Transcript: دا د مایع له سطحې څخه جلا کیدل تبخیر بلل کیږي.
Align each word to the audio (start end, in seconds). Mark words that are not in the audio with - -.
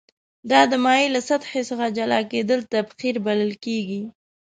دا 0.51 0.61
د 0.71 0.73
مایع 0.85 1.07
له 1.15 1.21
سطحې 1.29 1.61
څخه 1.69 1.85
جلا 1.97 2.19
کیدل 2.31 2.59
تبخیر 2.73 3.15
بلل 3.25 3.51
کیږي. 3.65 4.01